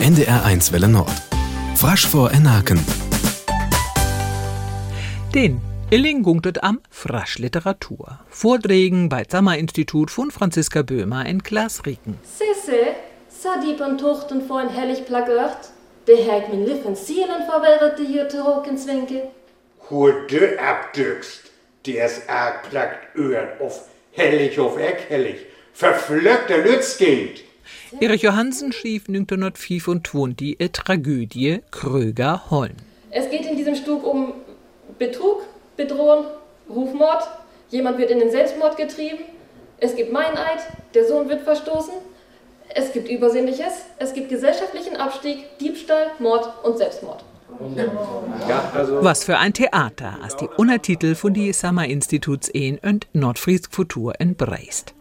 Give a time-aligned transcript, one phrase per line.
[0.00, 1.10] NDR1 Welle Nord.
[1.74, 2.78] Frasch vor Enaken.
[5.34, 5.60] Den
[5.90, 8.20] Illing gunktet am Frasch Literatur.
[8.30, 9.24] Vordregen bei
[9.58, 12.16] Institut von Franziska Böhmer in Glasriken.
[12.22, 12.94] Sisse,
[13.28, 15.70] Sadip und Tuchten vor ein hellig plagört,
[16.06, 19.22] Herr min Liffen Zielen verwirrt die Jütte Hokenswinkel.
[19.90, 21.42] Hoe du abdückst,
[21.86, 25.38] der es arg plagt Öhren auf hellig auf eckhellig,
[25.72, 27.47] verflöckter Lützkind.
[28.00, 32.76] Erich Johansen schrieb 1925 eine Tragödie Kröger Holm.
[33.10, 34.34] Es geht in diesem Stück um
[34.98, 35.42] Betrug,
[35.76, 36.24] Bedrohen,
[36.68, 37.22] Rufmord,
[37.70, 39.18] jemand wird in den Selbstmord getrieben,
[39.78, 40.58] es gibt Meineid,
[40.94, 41.94] der Sohn wird verstoßen,
[42.74, 47.24] es gibt Übersinnliches, es gibt gesellschaftlichen Abstieg, Diebstahl, Mord und Selbstmord.
[48.74, 53.72] Also Was für ein Theater, als die Untertitel von die Summer Instituts in und Nordfriesk
[53.72, 54.94] Futur in Breist.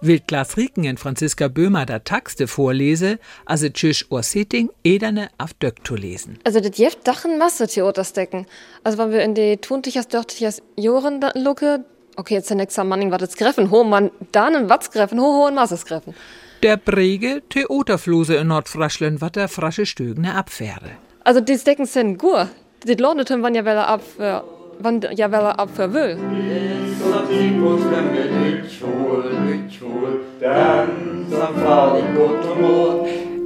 [0.00, 5.86] Wildglas Rieken in Franziska Böhmer der Texte vorlese, also tschüss or Setting ederne auf Döck
[5.86, 6.38] zu lesen.
[6.44, 8.46] Also das jeft Dachen Masse Theater stecken.
[8.82, 11.84] Also wenn wir in die tuntichas dörtichas Joren lucke,
[12.16, 15.24] okay, jetzt der nächste Manning war das Greffen, ho man dann ein Watz Greffen, ho
[15.24, 16.14] ho ein Masses Greffen.
[16.62, 20.92] Der Brege Theaterfluse in Nordfraschlen wat der frasche Stögne abfähre.
[21.22, 22.48] Also die stecken sind gut.
[22.86, 24.44] Die Lohnetum wann ja welle ab für
[24.78, 26.16] wann ja welle ab für will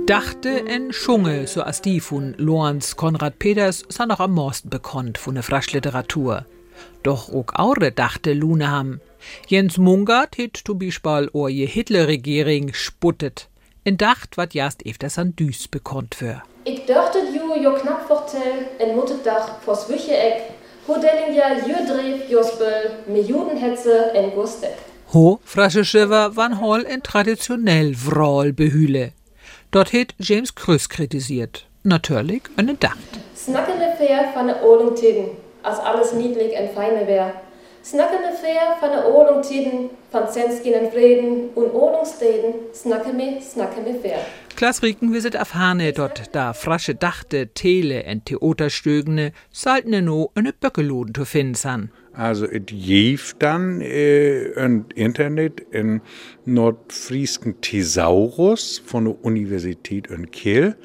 [0.08, 5.18] dachte en Schunge, so as die von Lorenz Konrad Peters, sa noch am meisten bekannt
[5.18, 6.46] von der Fraschliteratur.
[7.02, 9.00] Doch auch aure dachte Luneham.
[9.48, 13.48] Jens Mungard het zum Beispiel o je Hitler-Regierung sputtet.
[13.84, 16.42] En dacht, wat jast öfters an Düs bekannt für.
[16.64, 20.57] Ich dachte ju jo knapp vortel en Muttedach vors Wüche-Eck, wo
[20.96, 24.78] delling ja jüdrev Jospel, me Judenhetze en Gustek.
[25.12, 29.12] Ho frasche Schiffer van Hall en traditionell Wrawl behüle.
[29.70, 31.66] Dort het James Krüss kritisiert.
[31.82, 32.98] Natürlich eine Dacht.
[33.36, 35.28] Snackende Fair van de Oling Tiden,
[35.62, 37.32] als alles niedlich en feine wär.
[37.82, 43.80] Snackende Fair van de Oling Tiden, van Zenskin en Vreden und Olungsteden, snacke me, snacke
[43.80, 44.18] me fair.
[44.56, 50.30] Klaas Rieken wir sind auf Hane dort, da frasche Dachte, Tele en Theaterstögene, saltne no
[50.34, 51.90] eine Böckeloden zu finden san.
[52.12, 56.00] Also es jef dann äh, ein Internet in
[56.44, 60.76] Nordfriesken Thesaurus von der Universität in Kiel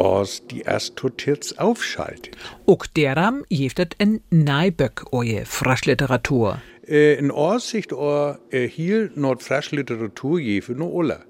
[0.00, 2.36] aus die Astotirz aufschaltet.
[2.66, 6.60] Auch deram jeftet in Neiböck oje Fraschliteratur.
[6.88, 11.20] Äh, in Aussicht or erhielt Nordfraschliteratur jefe no Ola.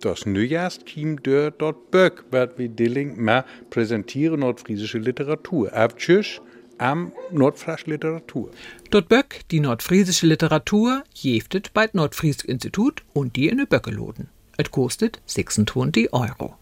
[0.00, 5.72] Das Neujahrst kim dör dort Böck, wat wie Dilling ma präsentiere nordfriesische Literatur.
[5.72, 6.40] Abtschüss
[6.78, 8.50] am Nordfrasch Literatur.
[8.90, 14.28] Dort Böck, die nordfriesische Literatur, jeftet bei Nordfriesk Institut und die in de Böckeloden.
[14.56, 16.54] Et kostet 26 Euro.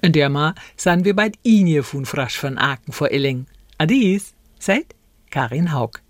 [0.00, 3.46] In der Ma sind wir bei Inje von Frasch von Aken vor Illing.
[3.78, 4.94] Adies, seid
[5.30, 6.00] Karin Haug.